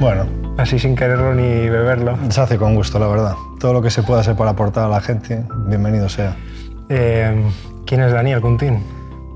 [0.00, 0.24] Bueno,
[0.56, 2.18] Así sin quererlo ni beberlo.
[2.30, 3.34] se hace con gusto, la verdad.
[3.60, 6.34] Todo lo que se pueda hacer para aportar a la gente, bienvenido sea.
[6.88, 7.44] Eh,
[7.86, 8.82] ¿Quién es Daniel Cuntín?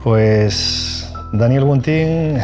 [0.02, 2.38] Pues Daniel Guntín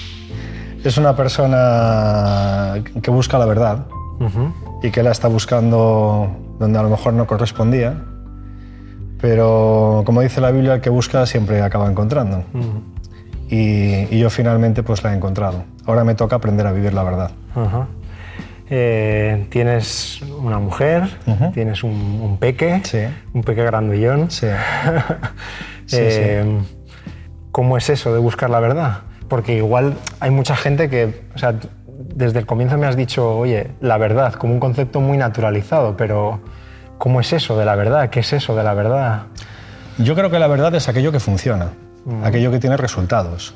[0.84, 3.86] es una persona que busca la verdad
[4.82, 8.02] y que la está buscando donde a lo mejor no correspondía,
[9.20, 12.44] pero como dice la Biblia, el que busca siempre acaba encontrando.
[13.48, 15.64] Y, y yo finalmente pues la he encontrado.
[15.84, 17.30] Ahora me toca aprender a vivir la verdad.
[17.54, 17.86] Ajá.
[18.68, 21.52] Eh, tienes una mujer, Ujú.
[21.52, 22.98] tienes un, un peque, Sí.
[23.32, 24.28] un peque grandullón.
[24.30, 24.46] Sí.
[25.86, 26.58] Sí, Eh,
[27.52, 28.98] ¿Cómo es eso de buscar la verdad?
[29.28, 31.54] Porque igual hay mucha gente que, o sea,
[32.14, 36.40] desde el comienzo me has dicho, oye, la verdad, como un concepto muy naturalizado, pero
[36.98, 38.10] ¿cómo es eso de la verdad?
[38.10, 39.22] ¿Qué es eso de la verdad?
[39.98, 41.70] Yo creo que la verdad es aquello que funciona,
[42.24, 43.54] aquello que tiene resultados.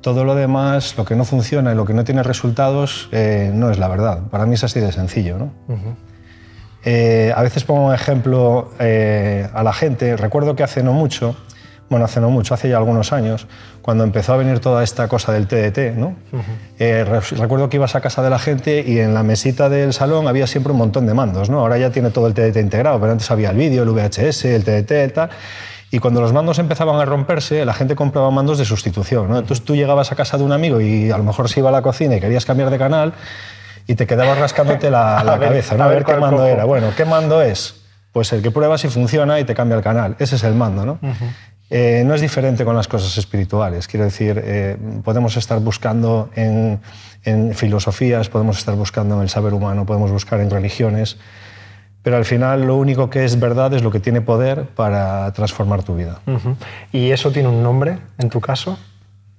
[0.00, 3.70] Todo lo demás, lo que no funciona y lo que no tiene resultados, eh, no
[3.70, 4.20] es la verdad.
[4.30, 5.38] Para mí es así de sencillo.
[5.38, 5.52] ¿no?
[6.84, 10.16] Eh, a veces pongo un ejemplo eh, a la gente.
[10.16, 11.36] Recuerdo que hace no mucho,
[11.88, 13.46] bueno, hace no mucho, hace ya algunos años,
[13.82, 16.16] cuando empezó a venir toda esta cosa del TDT, ¿no?
[16.80, 19.92] Eh, re- recuerdo que ibas a casa de la gente y en la mesita del
[19.92, 21.48] salón había siempre un montón de mandos.
[21.50, 21.60] ¿no?
[21.60, 24.64] Ahora ya tiene todo el TDT integrado, pero antes había el vídeo, el VHS, el
[24.64, 25.30] TDT, el tal.
[25.92, 29.28] Y cuando los mandos empezaban a romperse, la gente compraba mandos de sustitución.
[29.28, 29.38] ¿no?
[29.38, 31.72] Entonces tú llegabas a casa de un amigo y a lo mejor se iba a
[31.72, 33.12] la cocina y querías cambiar de canal
[33.86, 35.84] y te quedabas rascándote la, la ver- cabeza, ¿no?
[35.84, 36.48] a a ver qué mando cojo.
[36.48, 36.64] era.
[36.64, 37.76] Bueno, ¿qué mando es?
[38.10, 40.16] Pues el que prueba si funciona y te cambia el canal.
[40.18, 40.98] Ese es el mando, ¿no?
[41.70, 43.86] Eh, no es diferente con las cosas espirituales.
[43.88, 46.80] Quiero decir, eh, podemos estar buscando en,
[47.24, 51.16] en filosofías, podemos estar buscando en el saber humano, podemos buscar en religiones,
[52.02, 55.82] pero al final lo único que es verdad es lo que tiene poder para transformar
[55.82, 56.20] tu vida.
[56.92, 58.78] ¿Y eso tiene un nombre en tu caso?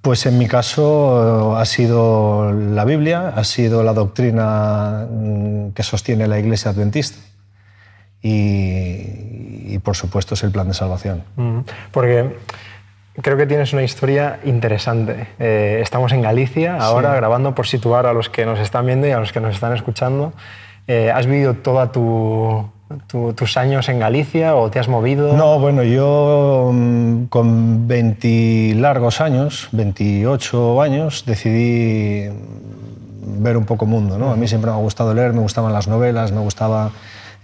[0.01, 5.83] Pues en mi caso eh, ha sido la Biblia, ha sido la doctrina mm, que
[5.83, 7.19] sostiene la Iglesia Adventista
[8.21, 11.23] y, y, por supuesto es el plan de salvación.
[11.91, 12.35] Porque
[13.21, 15.27] creo que tienes una historia interesante.
[15.39, 19.11] Eh, estamos en Galicia ahora grabando por situar a los que nos están viendo y
[19.11, 20.33] a los que nos están escuchando.
[20.87, 22.65] Eh, ¿Has vivido todos tu,
[23.07, 25.33] tu- tus años en Galicia o te has movido?
[25.35, 33.85] No, bueno, yo mm, con 20 largos años, 28 años, decidí mm, ver un poco
[33.85, 34.17] mundo.
[34.17, 34.31] ¿no?
[34.31, 36.89] A mí siempre me ha gustado leer, me gustaban las novelas, me gustaban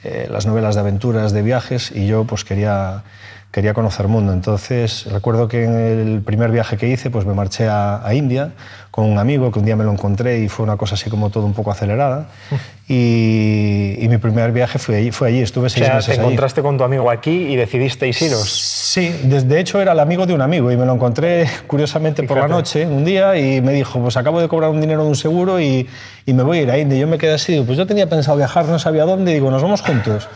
[0.03, 3.03] eh, las novelas de aventuras, de viajes, y yo pues quería,
[3.51, 4.31] quería conocer mundo.
[4.33, 8.51] Entonces recuerdo que en el primer viaje que hice pues me marché a, a India
[8.91, 11.29] con un amigo que un día me lo encontré y fue una cosa así como
[11.29, 12.27] todo un poco acelerada.
[12.91, 16.11] Y, y mi primer viaje fue allí, fue allí estuve O seis sea, meses te
[16.13, 16.21] allí.
[16.21, 18.49] encontraste con tu amigo aquí y decidisteis iros.
[18.89, 22.39] Sí, de hecho era el amigo de un amigo y me lo encontré curiosamente por
[22.39, 25.15] la noche un día y me dijo, pues acabo de cobrar un dinero de un
[25.15, 25.87] seguro y,
[26.25, 26.97] y me voy a ir a India.
[26.97, 29.35] Y yo me quedé así, digo, pues yo tenía pensado viajar, no sabía dónde, y
[29.35, 30.27] digo, nos vamos juntos.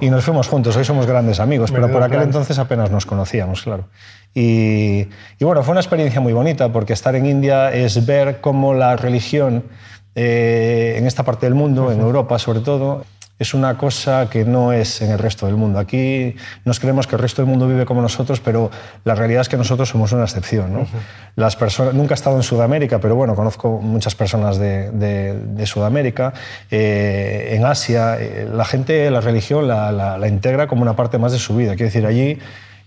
[0.00, 2.24] Y nos fuimos juntos, hoy somos grandes amigos, pero por aquel plan.
[2.24, 3.84] entonces apenas nos conocíamos, claro.
[4.34, 5.06] Y,
[5.38, 8.96] y bueno, fue una experiencia muy bonita porque estar en India es ver cómo la
[8.96, 9.62] religión
[10.16, 13.04] eh, en esta parte del mundo, en Europa sobre todo,
[13.38, 15.78] es una cosa que no es en el resto del mundo.
[15.80, 18.70] Aquí nos creemos que el resto del mundo vive como nosotros, pero
[19.04, 20.72] la realidad es que nosotros somos una excepción.
[20.72, 20.86] ¿no?
[21.34, 25.66] Las personas, nunca he estado en Sudamérica, pero bueno, conozco muchas personas de, de- de
[25.66, 26.32] Sudamérica.
[26.70, 31.18] Eh, en Asia, eh, la gente la religión la, la- la integra como una parte
[31.18, 31.72] más de su vida.
[31.72, 32.38] Quiero decir, allí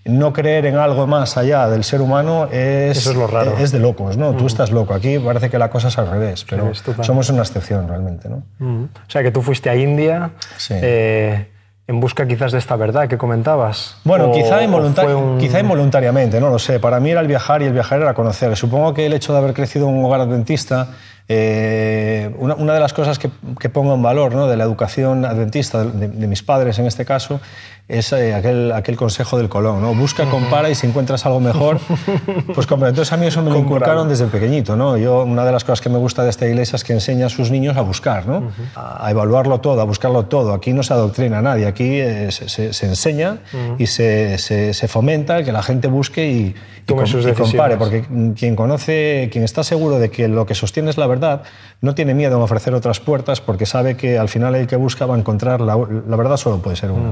[0.06, 3.58] no creer en algo más allá del ser humano es, Eso es lo raro.
[3.58, 4.18] es de locos.
[4.18, 4.34] ¿no?
[4.36, 4.94] Tú estás loco.
[4.94, 6.72] Aquí parece que la cosa es al revés, pero
[7.02, 8.30] somos una excepción realmente.
[8.30, 8.44] ¿no?
[8.60, 8.84] Ujú.
[8.96, 10.76] O sea, que tú fuiste a India Sí.
[10.78, 11.50] eh,
[11.88, 13.98] en busca quizás de esta verdad que comentabas.
[14.04, 16.80] Bueno, O- quizá, involuntari- un- quizá involuntariamente, no lo sé.
[16.80, 18.56] Para mí era el viajar y el viajar era conocer.
[18.56, 20.88] Supongo que el hecho de haber crecido en un hogar adventista,
[21.28, 23.30] eh, una, una de las cosas que,
[23.60, 24.48] que pongo en valor ¿no?
[24.48, 27.40] de la educación adventista, de, de mis padres en este caso,
[27.88, 29.82] es eh, aquel, aquel consejo del Colón.
[29.82, 29.94] ¿no?
[29.96, 31.80] Busca, compara y si encuentras algo mejor,
[32.56, 32.90] pues compra.
[32.90, 34.76] Entonces a mí eso me lo inculcaron desde pequeñito.
[34.76, 34.98] ¿no?
[34.98, 37.30] Yo, una de las cosas que me gusta de esta iglesia es que enseña a
[37.30, 38.52] sus niños a buscar, ¿no?
[38.76, 40.54] a, a evaluarlo todo, a buscarlo todo.
[40.54, 43.38] Aquí no se adoctrina a nadie, aquí eh, se, se- se enseña
[43.78, 47.78] y se, se- fomenta que la gente busque y Tome sus y compare, decisiones.
[48.08, 51.42] porque quien conoce, quien está seguro de que lo que sostiene es la verdad,
[51.82, 55.06] no tiene miedo en ofrecer otras puertas porque sabe que al final el que busca
[55.06, 57.12] va a encontrar la, la verdad solo puede ser una.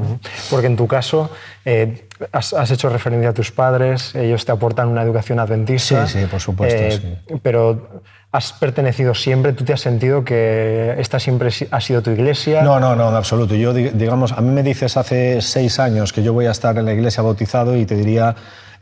[0.51, 1.31] Porque en tu caso
[1.65, 6.05] eh, has, has hecho referencia a tus padres, ellos te aportan una educación adventista.
[6.07, 11.19] Sí, sí, por supuesto, eh, Pero has pertenecido siempre, tú te has sentido que esta
[11.19, 12.61] siempre si- ha sido tu iglesia.
[12.63, 13.53] No, no, no, en absoluto.
[13.55, 16.77] Yo, di- digamos, a mí me dices hace seis años que yo voy a estar
[16.77, 18.35] en la iglesia bautizado y te diría,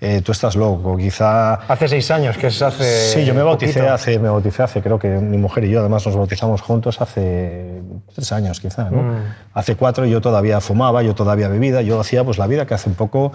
[0.04, 1.54] eh, tú estás loco, quizá...
[1.54, 3.10] Hace seis años, que es hace...
[3.10, 6.08] Sí, yo me bauticé, hace, me bauticé hace, creo que mi mujer y yo además
[6.08, 7.84] nos bautizamos juntos hace
[8.16, 9.04] tres años quizá, ¿no?
[9.04, 9.24] Mm.
[9.54, 12.90] Hace cuatro yo todavía fumaba, yo todavía bebida, yo hacía pues la vida que hace
[12.90, 13.32] un poco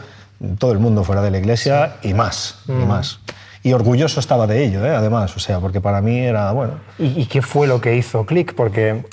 [0.58, 2.88] todo el mundo fuera de la iglesia y más, y mm.
[2.88, 3.20] más.
[3.62, 4.90] Y orgulloso estaba de ello, ¿eh?
[4.90, 6.80] además, o sea, porque para mí era, bueno...
[6.98, 8.54] ¿Y, qué fue lo que hizo Click?
[8.54, 9.04] Porque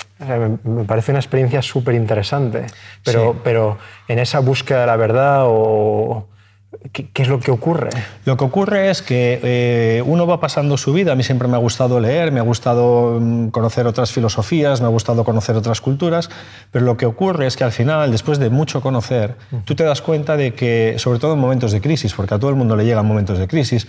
[0.64, 2.66] me parece una experiencia súper interesante,
[3.04, 3.78] pero, pero
[4.08, 6.26] en esa búsqueda de la verdad o
[6.92, 7.90] ¿Qué, es lo que ocurre?
[8.24, 11.12] Lo que ocurre es que eh, uno va pasando su vida.
[11.12, 14.86] A mí siempre me ha gustado leer, me ha gustado mm, conocer otras filosofías, me
[14.86, 16.30] ha gustado conocer otras culturas,
[16.70, 20.02] pero lo que ocurre es que al final, después de mucho conocer, tú te das
[20.02, 22.84] cuenta de que, sobre todo en momentos de crisis, porque a todo el mundo le
[22.84, 23.86] llegan momentos de crisis,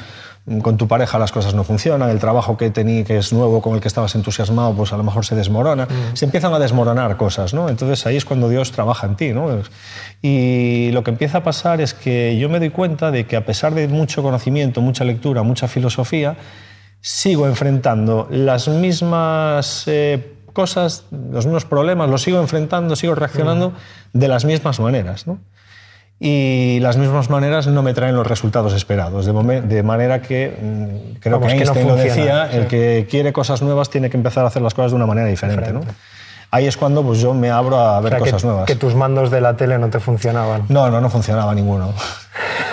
[0.62, 3.74] con tu pareja las cosas no funcionan, el trabajo que tení, que es nuevo, con
[3.74, 6.16] el que estabas entusiasmado, pues a lo mejor se desmorona, mm.
[6.16, 7.68] se empiezan a desmoronar cosas, ¿no?
[7.68, 9.48] Entonces ahí es cuando Dios trabaja en ti, ¿no?
[10.22, 13.46] Y lo que empieza a pasar es que yo me doy cuenta de que a
[13.46, 16.36] pesar de mucho conocimiento, mucha lectura, mucha filosofía,
[17.02, 24.20] sigo enfrentando las mismas eh, cosas, los mismos problemas, los sigo enfrentando, sigo reaccionando mm.
[24.20, 25.40] de las mismas maneras, ¿no?
[26.20, 29.26] y las mismas maneras no me traen los resultados esperados.
[29.26, 34.10] De, manera que mm, creo que Einstein lo decía, el que quiere cosas nuevas tiene
[34.10, 35.74] que empezar a hacer las cosas de una manera diferente.
[35.74, 35.82] ¿no?
[36.52, 38.66] Ahí es cuando pues, yo me abro a ver cosas que, nuevas.
[38.66, 40.66] Que tus mandos de la tele no te funcionaban.
[40.70, 41.94] No, no, no funcionaba ninguno.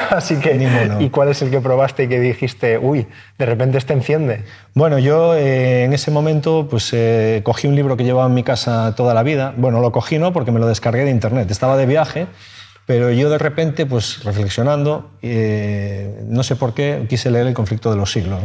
[0.11, 1.01] Así que, ninguno.
[1.01, 3.07] ¿y cuál es el que probaste y que dijiste, uy,
[3.39, 4.45] de repente este enciende?
[4.75, 8.43] Bueno, yo eh, en ese momento pues eh, cogí un libro que llevaba en mi
[8.43, 9.55] casa toda la vida.
[9.57, 11.51] Bueno, lo cogí no porque me lo descargué de internet.
[11.51, 12.27] Estaba de viaje
[12.87, 17.91] pero yo de repente, pues reflexionando, eh, no sé por qué, quise leer El conflicto
[17.91, 18.41] de los siglos.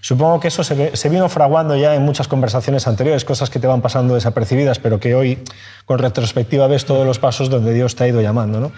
[0.00, 3.80] Supongo que eso se, vino fraguando ya en muchas conversaciones anteriores, cosas que te van
[3.80, 5.38] pasando desapercibidas, pero que hoy,
[5.86, 8.60] con retrospectiva, ves todos los pasos donde Dios te ha ido llamando.
[8.60, 8.70] ¿no?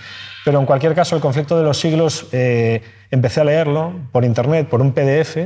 [0.45, 2.81] Pero en cualquier caso, El conflicto de los siglos, eh,
[3.11, 5.39] empecé a leerlo por internet, por un PDF,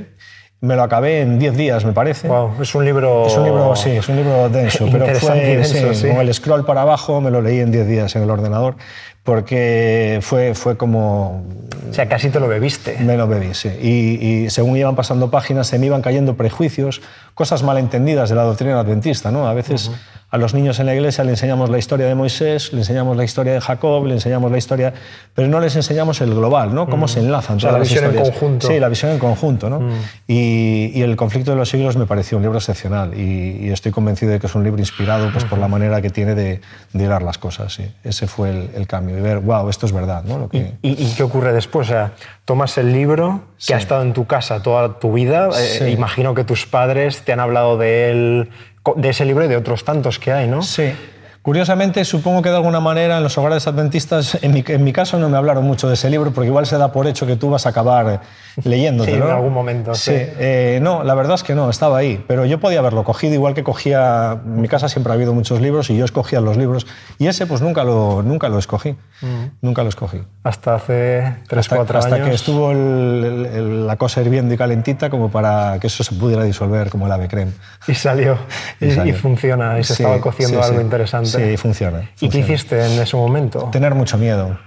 [0.61, 2.29] me lo acabé en 10 días, me parece.
[2.29, 3.27] Wow, es un libro...
[3.27, 6.83] Es un libro, sí, es un libro denso, pero fue sí, con el scroll para
[6.83, 8.77] abajo, me lo leí en 10 días en el ordenador
[9.23, 11.45] porque fue, fue como...
[11.91, 12.97] O sea, casi te lo bebiste.
[13.01, 13.69] Me lo bebí, sí.
[13.69, 17.03] Y, según iban pasando páginas se me iban cayendo prejuicios,
[17.35, 19.49] cosas malentendidas de la doctrina adventista, ¿no?
[19.49, 19.91] A veces
[20.31, 23.25] a los niños en la iglesia le enseñamos la historia de Moisés, le enseñamos la
[23.25, 24.95] historia de Jacob, le enseñamos la historia,
[25.35, 26.89] pero no les enseñamos el global, ¿no?
[26.89, 28.67] Cómo se enlazan todas la visión en conjunto.
[28.69, 29.81] Sí, la visión en conjunto, ¿no?
[30.27, 34.41] Y, El conflicto de los siglos me pareció un libro excepcional y, estoy convencido de
[34.41, 36.61] que es un libro inspirado pues, por la manera que tiene de,
[36.93, 37.85] de las cosas, sí.
[38.05, 40.39] Ese fue el, cambio, de ver, wow, esto es verdad, ¿no?
[40.39, 40.75] Lo que...
[40.83, 41.89] ¿Y, qué ocurre después?
[41.89, 42.13] O sea,
[42.51, 46.43] tomas el libro que ha estado en tu casa toda tu vida, eh, imagino que
[46.43, 48.51] tus padres te han hablado de él
[48.97, 50.61] de ese libro y de otros tantos que hay, ¿no?
[50.61, 50.93] Sí.
[51.43, 55.19] Curiosamente, supongo que de alguna manera en los hogares adventistas, en mi, en mi, caso
[55.19, 57.49] no me hablaron mucho de ese libro, porque igual se da por hecho que tú
[57.49, 58.21] vas a acabar
[58.63, 59.95] leyéndote, sí, en algún momento.
[59.95, 60.13] Sí.
[60.15, 62.23] Eh, no, la verdad es que no, estaba ahí.
[62.29, 64.39] Pero yo podía haberlo cogido, igual que cogía.
[64.45, 66.87] En mi casa siempre ha habido muchos libros y yo escogía los libros.
[67.19, 68.97] Y ese, pues nunca lo, nunca lo escogí.
[69.23, 69.45] Mm.
[69.63, 70.21] Nunca lo escogí.
[70.45, 72.05] Hasta hace 3, 4 años.
[72.05, 76.91] Hasta que estuvo la cosa hirviendo y calentita, como para que eso se pudiera disolver
[76.91, 77.53] como el ave creme.
[77.87, 78.37] Y salió.
[78.81, 79.79] y, funciona.
[79.79, 81.31] Y se estaba cociendo algo interesante.
[81.45, 83.69] Sí, funciona, ¿Y qué hiciste en ese momento?
[83.73, 84.59] Tener mucho miedo.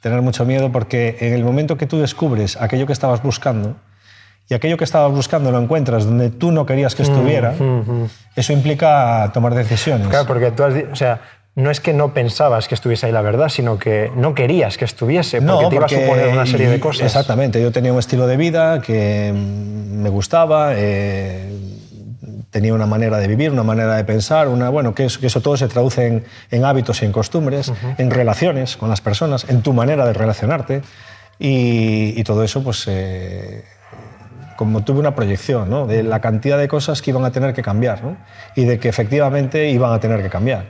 [0.00, 3.76] Tener mucho miedo porque en el momento que tú descubres aquello que estabas buscando
[4.48, 8.02] y aquello que estabas buscando lo encuentras donde tú no querías que estuviera, mm, mm,
[8.02, 8.10] mm.
[8.36, 10.06] eso implica tomar decisiones.
[10.08, 11.20] Claro, porque tú has, o sea,
[11.56, 14.84] no es que no pensabas que estuviese ahí la verdad, sino que no querías que
[14.84, 17.06] estuviese, porque no, te iba a suponer una serie de cosas.
[17.06, 21.50] Exactamente, yo tenía un estilo de vida que me gustaba, eh,
[22.56, 25.68] tenía una manera de vivir, una manera de pensar, una, bueno, que, eso, todo se
[25.68, 30.14] traduce en, hábitos y en costumbres, en relaciones con las personas, en tu manera de
[30.14, 30.80] relacionarte
[31.38, 33.62] y, todo eso, pues, eh,
[34.56, 35.86] como tuve una proyección ¿no?
[35.86, 38.16] de la cantidad de cosas que iban a tener que cambiar ¿no?
[38.54, 40.64] y de que efectivamente iban a tener que cambiar.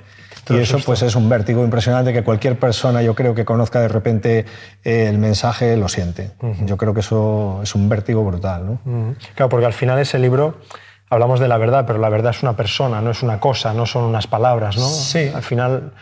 [0.51, 3.89] Y eso pues es un vértigo impresionante que cualquier persona, yo creo que conozca de
[3.89, 4.45] repente
[4.83, 6.33] eh, el mensaje, lo siente.
[6.65, 8.67] Yo creo que eso es un vértigo brutal.
[8.67, 9.15] ¿no?
[9.37, 10.59] Claro, porque al final ese libro
[11.09, 13.87] hablamos de la verdad, pero la verdad es una persona, no es una cosa, no
[13.87, 14.89] son unas palabras, ¿no?
[14.89, 15.31] Sí.
[15.35, 15.93] Al final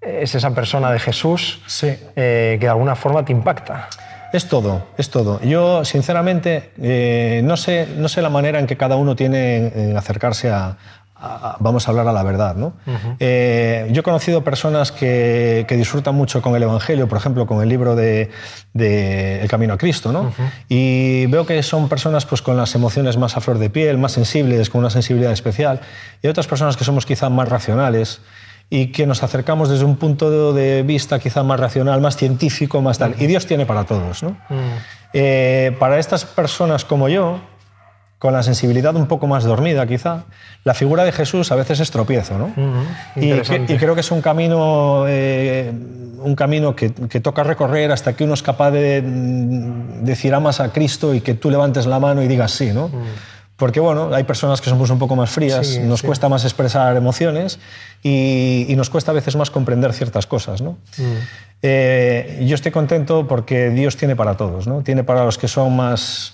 [0.00, 1.88] es esa persona de Jesús sí.
[2.16, 3.88] Eh, que de alguna forma te impacta.
[4.32, 5.40] Es todo, es todo.
[5.42, 9.96] Yo, sinceramente, eh, no, sé, no sé la manera en que cada uno tiene en
[9.96, 10.76] acercarse a,
[11.58, 12.56] vamos a hablar a la verdad.
[12.56, 12.74] ¿no?
[13.18, 17.68] Eh, yo he conocido personas que, disfrutan mucho con el Evangelio, por ejemplo, con el
[17.68, 18.30] libro de,
[18.74, 20.32] El Camino a Cristo, ¿no?
[20.68, 24.12] y veo que son personas pues, con las emociones más a flor de piel, más
[24.12, 25.80] sensibles, con una sensibilidad especial,
[26.22, 28.20] y otras personas que somos quizá más racionales
[28.72, 32.98] y que nos acercamos desde un punto de vista quizá más racional, más científico, más
[32.98, 33.16] tal.
[33.18, 34.22] Y Dios tiene para todos.
[34.22, 34.36] ¿no?
[35.12, 37.40] Eh, para estas personas como yo,
[38.20, 40.24] con la sensibilidad un poco más dormida quizá,
[40.62, 42.36] la figura de Jesús a veces es tropiezo.
[42.36, 42.52] ¿no?
[43.16, 45.72] y, y, creo que es un camino, eh,
[46.18, 49.02] un camino que, que, toca recorrer hasta que uno es capaz de
[50.02, 52.72] decir amas a Cristo y que tú levantes la mano y digas sí.
[52.74, 52.90] ¿no?
[53.60, 57.58] Porque bueno, hay personas que somos un poco más frías, nos cuesta más expresar emociones
[58.02, 60.62] y, nos cuesta a veces más comprender ciertas cosas.
[60.62, 60.78] ¿no?
[60.96, 61.02] Mm.
[61.60, 64.66] Eh, yo estoy contento porque Dios tiene para todos.
[64.66, 64.80] ¿no?
[64.80, 66.32] Tiene para los que son más,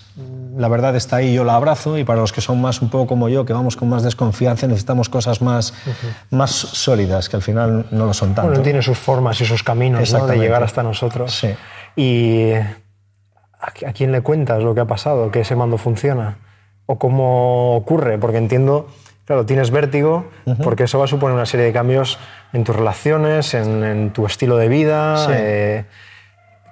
[0.55, 3.07] la verdad está ahí, yo la abrazo, y para los que son más un poco
[3.07, 5.73] como yo, que vamos con más desconfianza, necesitamos cosas más,
[6.31, 8.51] más sólidas, que al final no lo son tanto.
[8.51, 10.27] Bueno, tiene sus formas y sus caminos ¿no?
[10.27, 11.37] de llegar hasta nosotros.
[11.37, 11.49] Sí.
[11.97, 16.37] ¿Y a quién le cuentas lo que ha pasado, que ese mando funciona?
[16.87, 18.17] O cómo ocurre?
[18.17, 18.87] Porque entiendo,
[19.25, 20.25] claro, tienes vértigo,
[20.63, 22.17] porque eso va a suponer una serie de cambios
[22.53, 25.27] en tus relaciones, en, tu estilo de vida.
[25.29, 25.85] Eh,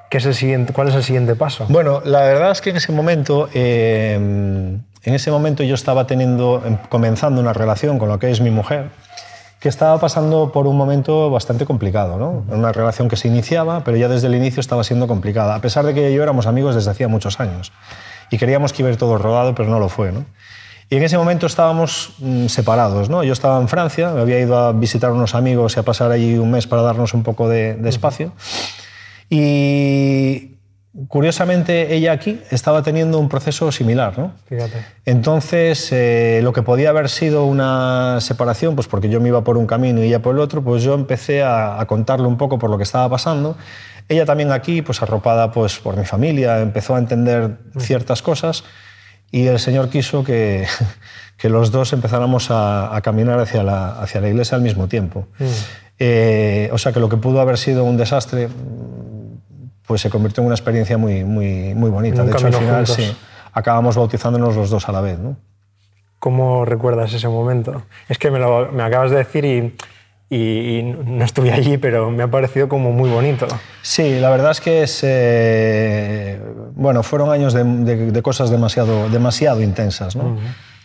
[0.10, 1.66] ¿qué es el siguiente, ¿Cuál es el siguiente paso?
[1.70, 6.64] Bueno, la verdad es que en ese momento, eh, en ese momento yo estaba teniendo,
[6.66, 8.90] em, comenzando una relación con lo que es mi mujer,
[9.60, 12.46] que estaba pasando por un momento bastante complicado, ¿no?
[12.56, 15.86] Una relación que se iniciaba, pero ya desde el inicio estaba siendo complicada, a pesar
[15.86, 17.72] de que yo éramos amigos desde hacía muchos años
[18.32, 20.12] y queríamos que iba a ir todo rodado, pero no lo fue.
[20.12, 20.26] ¿no?
[20.90, 23.10] Y en ese momento estábamos mm, separados.
[23.10, 23.24] ¿no?
[23.24, 26.12] Yo estaba en Francia, me había ido a visitar a unos amigos y a pasar
[26.12, 28.34] allí un mes para darnos un poco de, espacio.
[29.30, 30.52] Y
[31.08, 34.18] curiosamente ella aquí estaba teniendo un proceso similar.
[34.20, 34.34] ¿no?
[34.48, 34.86] Fíjate.
[35.06, 39.58] Entonces, eh, lo que podía haber sido una separación, pues porque yo me iba por
[39.58, 42.60] un camino y ella por el otro, pues yo empecé a, a contarle un poco
[42.60, 43.58] por lo que estaba pasando
[44.08, 48.64] ella también aquí, pues arropada pues, por mi familia, empezó a entender ciertas cosas
[49.32, 50.66] y el Señor quiso que,
[51.38, 55.28] que los dos empezáramos a, caminar hacia la, hacia la iglesia al mismo tiempo.
[55.40, 55.46] Mm.
[55.98, 58.50] Eh, o sea que lo que pudo haber sido un desastre,
[59.88, 62.24] pues se convirtió en una experiencia muy, muy, muy bonita.
[62.24, 63.16] de hecho, al final sí,
[63.54, 65.20] acabamos bautizándonos los dos a la vez.
[65.20, 65.38] ¿no?
[66.20, 67.84] ¿Cómo recuerdas ese momento?
[68.10, 69.76] Es que me lo me acabas de decir y
[70.30, 73.48] y, no estuve allí, pero me ha parecido como muy bonito.
[73.82, 76.40] Sí, la verdad es que es, eh,
[76.76, 80.38] bueno, fueron años de, cosas demasiado, demasiado intensas, ¿no?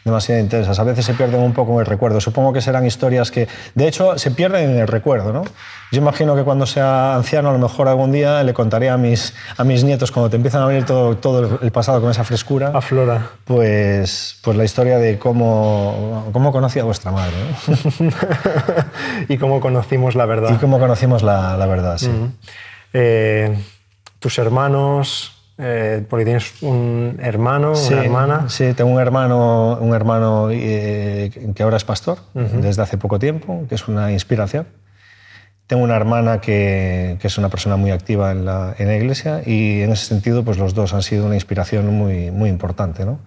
[0.04, 0.78] Demasiado intensas.
[0.78, 2.20] A veces se pierden un poco en el recuerdo.
[2.20, 5.32] Supongo que serán historias que, de hecho, se pierden en el recuerdo.
[5.32, 5.44] ¿no?
[5.92, 9.34] Yo imagino que cuando sea anciano, a lo mejor algún día le contaré a mis,
[9.56, 12.70] a mis nietos, cuando te empiezan a venir todo, todo el pasado con esa frescura,
[12.74, 13.30] aflora.
[13.44, 17.34] Pues, pues la historia de cómo, cómo conocí a vuestra madre.
[19.28, 20.54] y cómo conocimos la verdad.
[20.54, 22.10] Y cómo conocimos la, la verdad, sí.
[22.92, 23.56] Eh,
[24.20, 28.48] tus hermanos, eh, porque tienes un hermano, una hermana.
[28.48, 33.64] Sí, tengo un hermano, un hermano eh, que ahora es pastor desde hace poco tiempo,
[33.68, 34.66] que es una inspiración.
[35.66, 39.42] Tengo una hermana que, que es una persona muy activa en la, en la, iglesia
[39.46, 43.04] y en ese sentido pues los dos han sido una inspiración muy, muy importante.
[43.04, 43.18] ¿no?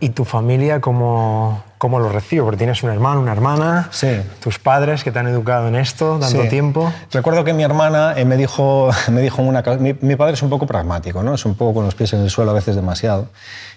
[0.00, 2.42] ¿Y tu familia cómo, cómo lo recibe?
[2.42, 4.20] Porque tienes un hermano, una hermana, sí.
[4.40, 6.92] tus padres que te han educado en esto tanto tiempo.
[7.12, 10.50] Recuerdo que mi hermana eh, me dijo, me dijo una mi, mi, padre es un
[10.50, 11.34] poco pragmático, ¿no?
[11.34, 13.28] es un poco con los pies en el suelo, a veces demasiado.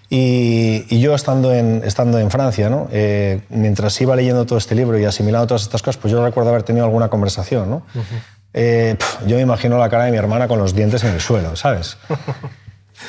[0.09, 2.89] Y, y yo estando en, estando en Francia, ¿no?
[2.91, 6.49] Eh, mientras iba leyendo todo este libro y asimilando todas estas cosas, pues yo recuerdo
[6.49, 7.69] haber tenido alguna conversación.
[7.69, 7.83] ¿no?
[8.53, 11.21] eh, pff, yo me imagino la cara de mi hermana con los dientes en el
[11.21, 11.97] suelo, ¿sabes?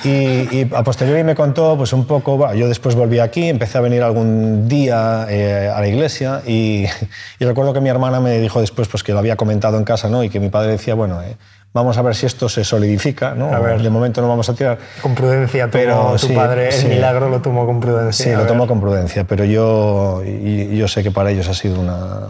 [0.05, 4.03] Y, a posteriori me contó pues un poco, yo después volví aquí, empecé a venir
[4.03, 6.87] algún día eh, a la iglesia y,
[7.39, 10.09] y, recuerdo que mi hermana me dijo después pues que lo había comentado en casa
[10.09, 10.25] ¿no?
[10.25, 11.37] y que mi padre decía, bueno, eh,
[11.73, 13.53] vamos a ver si esto se solidifica, ¿no?
[13.53, 13.81] A ver.
[13.81, 14.79] de momento no vamos a tirar.
[15.01, 16.87] Con prudencia, pero tu sí, padre el sí.
[16.89, 18.25] milagro lo tomó con prudencia.
[18.25, 21.81] Sí, lo tomó con prudencia, pero yo, y, yo sé que para ellos ha sido
[21.81, 22.21] una,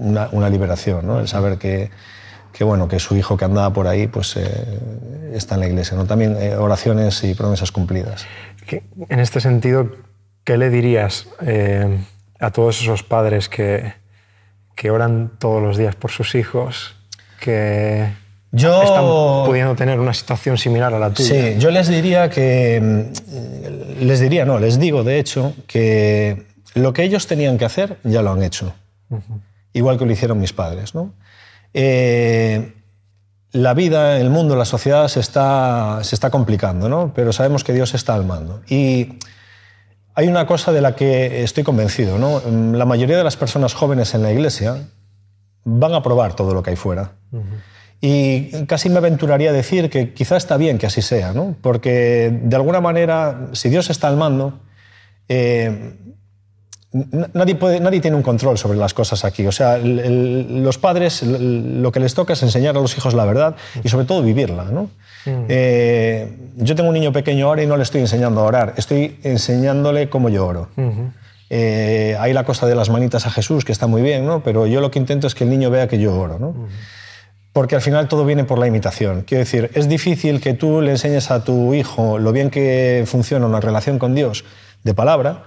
[0.00, 1.20] una, una liberación, ¿no?
[1.20, 1.90] el saber que
[2.54, 4.78] que bueno que su hijo que andaba por ahí pues eh,
[5.34, 8.26] está en la iglesia no también eh, oraciones y promesas cumplidas.
[9.08, 9.90] En este sentido
[10.44, 11.98] qué le dirías eh,
[12.38, 13.92] a todos esos padres que,
[14.76, 16.94] que oran todos los días por sus hijos
[17.40, 18.08] que
[18.52, 19.04] yo, están
[19.46, 24.20] pudiendo tener una situación similar a la tuya sí yo les diría que mm, les
[24.20, 28.32] diría no les digo de hecho que lo que ellos tenían que hacer ya lo
[28.32, 28.74] han hecho.
[29.10, 29.40] Uh -huh.
[29.72, 31.12] igual que lo hicieron mis padres no
[31.74, 32.72] eh,
[33.52, 37.12] la vida, el mundo, la sociedad se está, se está complicando, ¿no?
[37.14, 38.62] pero sabemos que Dios está al mando.
[38.68, 39.18] Y
[40.14, 42.18] hay una cosa de la que estoy convencido.
[42.18, 42.40] ¿no?
[42.76, 44.88] La mayoría de las personas jóvenes en la iglesia
[45.64, 47.12] van a probar todo lo que hay fuera.
[47.32, 47.74] Uh -huh.
[48.00, 51.56] Y casi me aventuraría a decir que quizá está bien que así sea, ¿no?
[51.62, 54.60] porque de alguna manera, si Dios está al mando,
[55.28, 55.96] eh,
[57.34, 59.46] nadie, puede, nadie tiene un control sobre las cosas aquí.
[59.46, 63.56] O sea, los padres lo que les toca es enseñar a los hijos la verdad
[63.82, 64.64] y sobre todo vivirla.
[64.64, 64.84] ¿no?
[65.26, 65.44] Mm.
[65.48, 69.18] Eh, yo tengo un niño pequeño ahora y no le estoy enseñando a orar, estoy
[69.24, 70.68] enseñándole cómo yo oro.
[71.50, 74.42] Eh, hay la cosa de las manitas a Jesús, que está muy bien, ¿no?
[74.42, 76.38] pero yo lo que intento es que el niño vea que yo oro.
[76.38, 76.54] ¿no?
[77.52, 79.22] Porque al final todo viene por la imitación.
[79.22, 83.46] Quiero decir, es difícil que tú le enseñes a tu hijo lo bien que funciona
[83.46, 84.44] una relación con Dios
[84.84, 85.44] de palabra,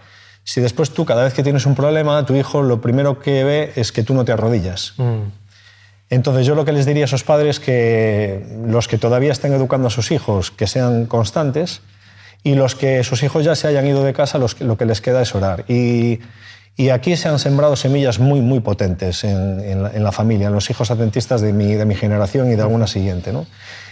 [0.48, 3.74] si después tú, cada vez que tienes un problema, tu hijo lo primero que ve
[3.76, 4.94] es que tú no te arrodillas.
[4.96, 5.24] Mm.
[6.10, 9.90] Entonces yo lo que les diría a esos padres que los que todavía estén educando
[9.90, 11.82] a sus hijos, que sean constantes,
[12.44, 15.22] y los que sus hijos ya se hayan ido de casa, lo que les queda
[15.22, 15.66] es orar.
[15.68, 16.22] Y,
[16.94, 21.42] aquí se han sembrado semillas muy, muy potentes en, la, familia, en los hijos adventistas
[21.42, 23.34] de mi, de mi generación y de alguna siguiente.
[23.34, 23.48] ¿no?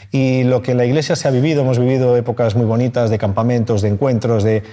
[0.10, 3.18] Y lo que en la iglesia se ha vivido, hemos vivido épocas muy bonitas de
[3.18, 4.64] campamentos, de encuentros, de,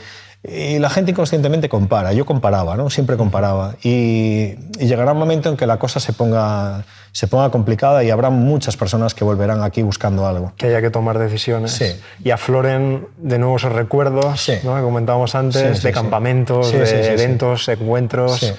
[0.44, 2.90] y la gente inconscientemente compara, yo comparaba, ¿no?
[2.90, 3.76] siempre comparaba.
[3.82, 8.30] Y, llegará un momento en que la cosa se ponga, se ponga complicada y habrá
[8.30, 10.52] muchas personas que volverán aquí buscando algo.
[10.56, 11.72] Que haya que tomar decisiones.
[11.72, 11.94] Sí.
[12.24, 14.74] Y afloren de nuevo esos recuerdos ¿no?
[14.74, 18.54] que comentábamos antes, de campamentos, de eventos, encuentros,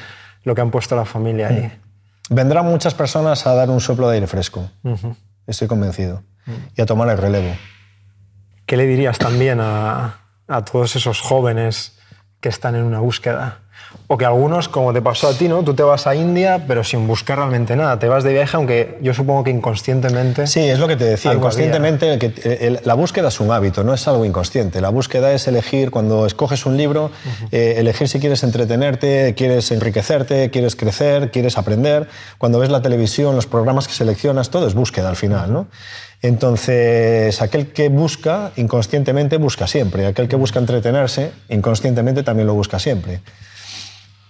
[0.45, 1.63] lo que han puesto la familia ahí.
[2.29, 2.35] Mm.
[2.35, 4.69] Vendrán muchas personas a dar un soplo de aire fresco,
[5.45, 6.51] estoy convencido, mm.
[6.77, 7.53] y a tomar el relevo.
[8.65, 11.97] ¿Qué le dirías también a, a todos esos jóvenes
[12.39, 13.59] que están en una búsqueda.
[14.07, 15.63] O que algunos, como te pasó a ti, ¿no?
[15.63, 17.99] Tú te vas a India, pero sin buscar realmente nada.
[17.99, 20.47] Te vas de viaje, aunque yo supongo que inconscientemente.
[20.47, 21.33] Sí, es lo que te decía.
[21.33, 24.81] Inconscientemente, que, la búsqueda es un hábito, no es algo inconsciente.
[24.81, 27.11] La búsqueda es elegir, cuando escoges un libro,
[27.51, 32.07] eh, elegir si quieres entretenerte, quieres enriquecerte, quieres crecer, quieres aprender.
[32.37, 35.67] Cuando ves la televisión, los programas que seleccionas, todo es búsqueda al final, ¿no?
[36.23, 40.05] Entonces, aquel que busca, inconscientemente busca siempre.
[40.05, 43.19] Aquel que busca entretenerse, inconscientemente también lo busca siempre.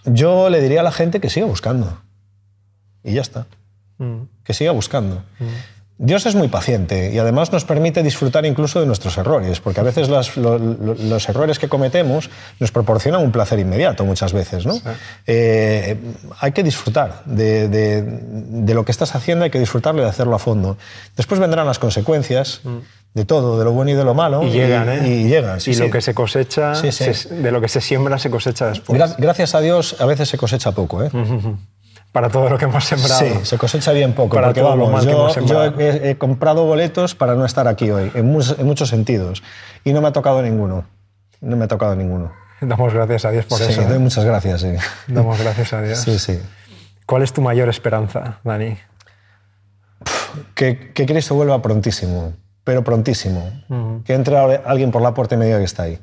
[0.04, 2.02] Yo le diría a la gente que siga buscando.
[3.04, 3.46] Y ya está.
[4.00, 4.24] Mm.
[4.44, 5.24] Que siga buscando.
[5.40, 5.46] Mm.
[5.98, 9.84] Dios es muy paciente y además nos permite disfrutar incluso de nuestros errores, porque a
[9.84, 12.30] veces los, errores que cometemos
[12.60, 14.66] nos proporcionan un placer inmediato muchas veces.
[14.66, 14.82] ¿no?
[15.28, 15.98] Eh,
[16.40, 20.78] hay que disfrutar de, lo que estás haciendo, hay que disfrutarlo y hacerlo a fondo.
[21.16, 22.62] Después vendrán las consecuencias.
[22.64, 22.78] Mm.
[23.14, 24.42] De todo, de lo bueno y de lo malo.
[24.42, 25.08] Y llegan, ¿eh?
[25.08, 25.60] Y llegan.
[25.64, 29.00] y lo que se cosecha, de lo que se siembra, se cosecha después.
[29.20, 31.04] Gracias a Dios, a veces se cosecha poco.
[31.04, 31.12] ¿eh?
[32.14, 33.20] Para todo lo que hemos sembrado.
[33.20, 34.36] Sí, se cosecha bien poco.
[34.36, 35.80] Para todo lo mal yo, que hemos sembrado.
[35.80, 39.44] Yo he, comprado boletos para no estar aquí hoy, en, muchos sentidos.
[39.84, 40.86] Y no me ha tocado ninguno.
[41.42, 42.32] No me ha tocado ninguno.
[42.62, 43.82] Damos gracias a Dios por eso.
[43.82, 44.00] Sí, doy ¿eh?
[44.00, 44.74] muchas gracias, sí.
[45.08, 45.98] Damos gracias a Dios.
[46.00, 46.40] Sí, sí.
[47.08, 48.78] ¿Cuál es tu mayor esperanza, Dani?
[50.54, 53.52] Que, que Cristo vuelva prontísimo, pero prontísimo.
[54.06, 56.00] Que entre alguien por la puerta y me diga que está ahí.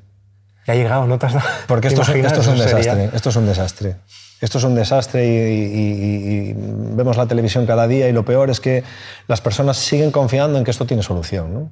[0.67, 1.29] Y ha llegado, ¿no te
[1.69, 3.11] Porque esto, esto es un desastre.
[3.15, 3.97] Esto es un desastre
[4.41, 8.83] esto es un desastre y, vemos la televisión cada día y lo peor es que
[9.29, 11.71] las personas siguen confiando en que esto tiene solución, ¿no?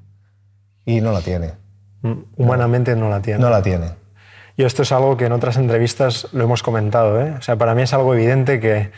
[0.85, 1.53] Y no la tiene.
[2.03, 3.41] Mm, humanamente no, la tiene.
[3.41, 3.87] No la tiene.
[4.57, 7.21] Y esto es algo que en otras entrevistas lo hemos comentado.
[7.21, 7.35] ¿eh?
[7.39, 8.91] O sea, para mí es algo evidente que,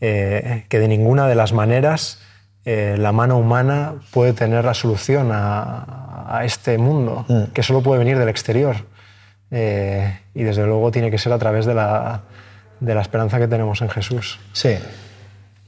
[0.00, 2.20] eh, que de ninguna de las maneras
[2.64, 7.52] eh, la mano humana puede tener la solución a, este mundo, mm.
[7.54, 8.76] que solo puede venir del exterior.
[9.50, 12.22] y desde luego tiene que ser a través de la,
[12.80, 14.38] de la esperanza que tenemos en Jesús.
[14.52, 14.76] Sí.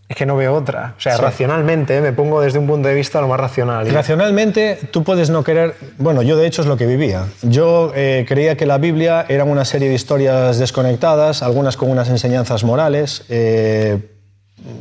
[0.09, 0.95] Es que no veo otra.
[0.99, 2.01] O sea, racionalmente, ¿eh?
[2.01, 3.89] me pongo desde un punto de vista lo más racional.
[3.91, 5.77] Racionalmente, tú puedes no querer...
[5.99, 7.27] Bueno, yo de hecho es lo que vivía.
[7.43, 12.09] Yo eh, creía que la Biblia era una serie de historias desconectadas, algunas con unas
[12.09, 13.99] enseñanzas morales, eh,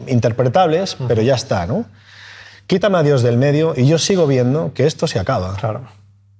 [0.07, 1.85] interpretables, pero ya está, ¿no?
[2.65, 5.55] Quítame a Dios del medio y yo sigo viendo que esto se acaba.
[5.57, 5.83] Claro,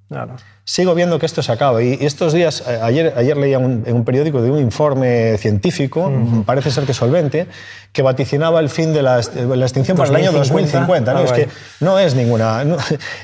[0.08, 0.36] claro
[0.70, 1.82] sigo viendo que esto se acaba.
[1.82, 6.12] Y estos días, eh, ayer, ayer leía en un periódico de un informe científico,
[6.46, 7.48] parece ser que solvente,
[7.92, 11.12] que vaticinaba el fin de la, extinción para el año 2050.
[11.12, 11.20] ¿no?
[11.20, 11.48] Ah, es que
[11.80, 12.64] no es ninguna.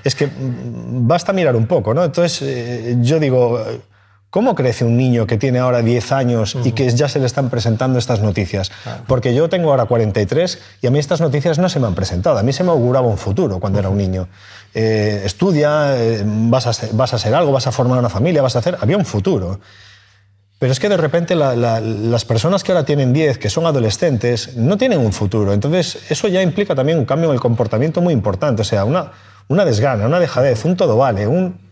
[0.04, 1.94] es que basta mirar un poco.
[1.94, 2.04] ¿no?
[2.04, 3.64] Entonces, eh, yo digo.
[4.36, 7.50] ¿Cómo crece un niño que tiene ahora 10 años y que ya se le están
[7.50, 8.70] presentando estas noticias?
[9.08, 12.38] Porque yo tengo ahora 43 y a mí estas noticias no se me han presentado.
[12.38, 14.28] A mí se me auguraba un futuro cuando era un niño.
[14.74, 18.58] Eh, estudia, eh, vas, a hacer, vas a algo, vas a formar una familia, vas
[18.58, 18.78] a hacer...
[18.82, 19.62] Había un futuro.
[20.60, 24.76] Pero es que de repente las personas que ahora tienen 10, que son adolescentes, no
[24.76, 25.54] tienen un futuro.
[25.54, 28.64] Entonces eso ya implica también un cambio en el comportamiento muy importante.
[28.64, 29.14] O sea, una,
[29.48, 31.65] una desgana, una dejadez, un todo vale, un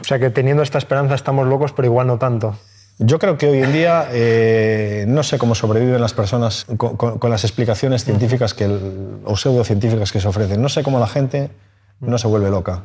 [0.00, 2.56] o sea que teniendo esta esperanza estamos locos, pero igual no tanto.
[3.02, 7.44] Yo creo que hoy en día eh, no sé cómo sobreviven las personas con, las
[7.44, 8.66] explicaciones científicas que
[9.24, 10.60] o pseudocientíficas que se ofrecen.
[10.60, 11.50] No sé cómo la gente
[12.00, 12.84] no se vuelve loca.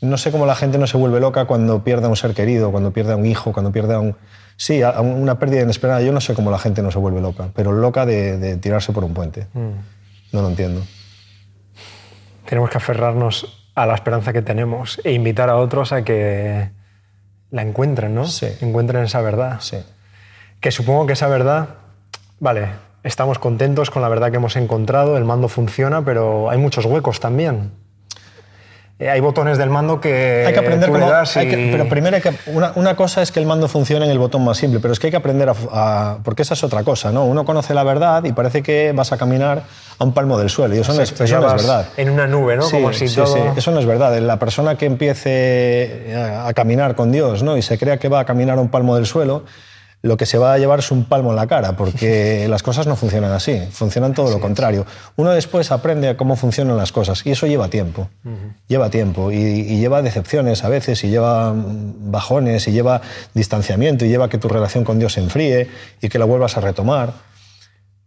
[0.00, 2.70] No sé cómo la gente no se vuelve loca cuando pierde a un ser querido,
[2.70, 4.16] cuando pierde a un hijo, cuando pierde a un...
[4.56, 6.00] Sí, una pérdida inesperada.
[6.02, 9.02] Yo no sé cómo la gente no se vuelve loca, pero loca de, tirarse por
[9.02, 9.48] un puente.
[9.54, 9.70] Mm.
[10.32, 10.82] No lo entiendo.
[12.46, 16.70] Tenemos que aferrarnos a la esperanza que tenemos e invitar a otros a que
[17.50, 18.26] la encuentren, ¿no?
[18.26, 18.48] Sí.
[18.60, 19.60] Encuentren esa verdad.
[19.60, 19.78] Sí.
[20.60, 21.68] Que supongo que esa verdad,
[22.38, 22.68] vale,
[23.02, 27.20] estamos contentos con la verdad que hemos encontrado, el mando funciona, pero hay muchos huecos
[27.20, 27.72] también.
[29.00, 32.94] Eh, hay botones del mando que hay que aprender cómo, pero primero hay que, una,
[32.94, 35.10] cosa es que el mando funcione en el botón más simple pero es que hay
[35.10, 38.62] que aprender a, porque esa es otra cosa no uno conoce la verdad y parece
[38.62, 39.62] que vas a caminar
[39.98, 41.86] a un palmo del suelo y eso, no, es, verdad.
[41.96, 44.18] en una nube no Como si sí, sí, eso no es verdad.
[44.18, 48.24] La persona que empiece a caminar con Dios no y se crea que va a
[48.24, 49.44] caminar a un palmo del suelo
[50.02, 52.86] lo que se va a llevar es un palmo en la cara, porque las cosas
[52.86, 54.86] no funcionan así, funcionan todo lo contrario.
[55.16, 58.08] Uno después aprende a cómo funcionan las cosas y eso lleva tiempo,
[58.66, 63.00] lleva tiempo y, lleva decepciones a veces y lleva bajones y lleva
[63.34, 65.68] distanciamiento y lleva que tu relación con Dios se enfríe
[66.00, 67.12] y que la vuelvas a retomar.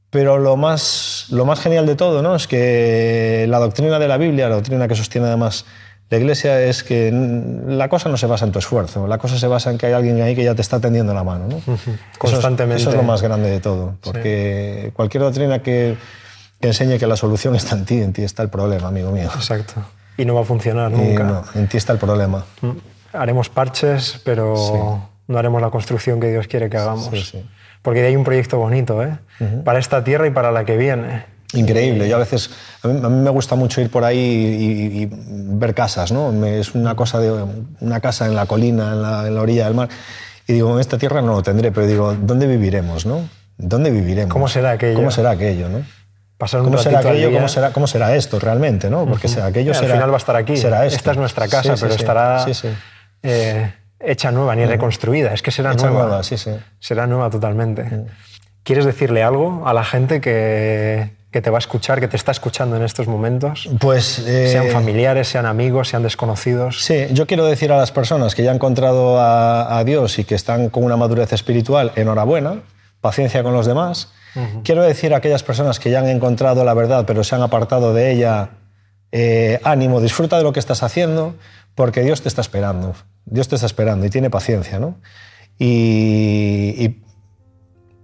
[0.10, 2.36] Pero lo más, lo más genial de todo ¿no?
[2.36, 5.66] es que la doctrina de la Biblia, la doctrina que sostiene además
[6.14, 9.48] la iglesia es que la cosa no se basa en tu esfuerzo, la cosa se
[9.48, 11.48] basa en que hay alguien ahí que ya te está tendiendo la mano.
[11.48, 11.60] ¿no?
[12.20, 12.84] Constantemente.
[12.84, 15.98] Eso es, lo más grande de todo, porque cualquier doctrina que,
[16.62, 19.28] enseñe que la solución está en ti, en ti está el problema, amigo mío.
[19.34, 19.84] Exacto.
[20.16, 21.24] Y no va a funcionar nunca.
[21.24, 22.46] No, en ti está el problema.
[22.62, 22.70] Mm.
[23.14, 27.34] Haremos parches, pero no haremos la construcción que Dios quiere que hagamos.
[27.82, 29.18] Porque hay un proyecto bonito, ¿eh?
[29.66, 31.26] Para esta tierra y para la que viene.
[31.54, 32.10] Increíble.
[32.10, 32.50] Yo a veces,
[32.82, 36.32] a mí, me gusta mucho ir por ahí y, ver casas, ¿no?
[36.46, 37.32] Es una cosa de
[37.80, 39.90] una casa en la colina, en la, orilla del mar.
[40.48, 43.28] Y digo, en esta tierra no lo tendré, pero digo, ¿dónde viviremos, no?
[43.58, 44.34] ¿Dónde viviremos?
[44.34, 44.96] ¿Cómo será aquello?
[44.96, 45.84] ¿Cómo será aquello, no?
[46.38, 47.32] Pasar un ¿Cómo será aquello?
[47.32, 49.06] ¿Cómo será, ¿Cómo será esto realmente, no?
[49.06, 50.58] Porque será aquello Al final va a estar aquí.
[50.58, 52.46] Será Esta es nuestra casa, pero estará
[53.22, 55.34] eh, hecha nueva, ni reconstruida.
[55.34, 56.08] Es que será hecha nueva.
[56.08, 56.52] nueva sí, sí.
[56.80, 58.06] Será nueva totalmente.
[58.64, 62.32] ¿Quieres decirle algo a la gente que que te va a escuchar, que te está
[62.32, 63.68] escuchando en estos momentos?
[63.80, 64.20] Pues...
[64.20, 66.84] Eh, sean familiares, sean amigos, sean desconocidos.
[66.86, 70.36] Sí, yo quiero decir a las personas que ya han encontrado a, Dios y que
[70.36, 72.62] están con una madurez espiritual, enhorabuena,
[73.02, 74.14] paciencia con los demás.
[74.64, 77.94] Quiero decir a aquellas personas que ya han encontrado la verdad pero se han apartado
[77.94, 78.50] de ella,
[79.12, 81.36] eh, ánimo, disfruta de lo que estás haciendo
[81.76, 82.96] porque Dios te está esperando.
[83.26, 85.00] Dios te está esperando y tiene paciencia, ¿no?
[85.60, 87.03] Y, y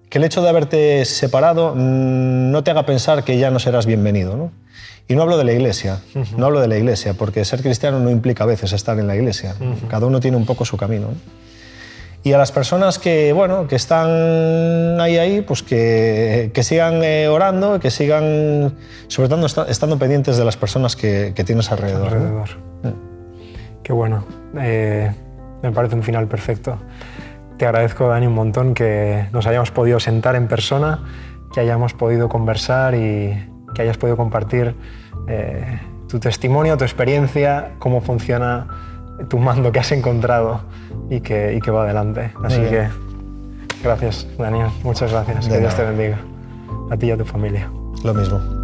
[0.09, 3.85] que el hecho de haberte separado mm, no te haga pensar que ya no serás
[3.85, 4.35] bienvenido.
[4.35, 4.51] ¿no?
[5.07, 6.01] Y no hablo de la iglesia,
[6.37, 9.15] no hablo de la iglesia, porque ser cristiano no implica a veces estar en la
[9.15, 9.55] iglesia.
[9.89, 11.07] Cada uno tiene un poco su camino.
[12.21, 17.27] Y a las personas que, bueno, que están ahí, ahí pues que, que sigan eh,
[17.27, 18.75] orando, que sigan,
[19.07, 22.09] sobre todo, estando pendientes de las personas que, que tienes alrededor.
[22.09, 22.49] alrededor.
[23.81, 24.25] Qué bueno.
[24.59, 25.11] Eh,
[25.63, 26.77] me parece un final perfecto.
[27.59, 31.03] Te agradezco, Dani, un montón que nos hayamos podido sentar en persona,
[31.53, 33.37] que hayamos podido conversar y
[33.75, 34.75] que hayas podido compartir
[35.27, 38.65] eh, tu testimonio, tu experiencia, cómo funciona
[39.27, 40.61] tu mando que has encontrado
[41.09, 42.31] y que, y que va adelante.
[42.45, 42.87] Así que
[43.83, 44.69] gracias, Daniel.
[44.85, 45.49] Muchas gracias.
[45.49, 46.17] que Dios te bendiga.
[46.89, 47.69] A ti y a tu familia.
[48.05, 48.58] Lo mismo.